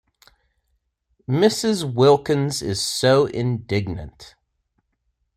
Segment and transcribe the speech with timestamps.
[1.29, 1.83] Mrs.
[1.93, 4.33] Wilkins is so indignant.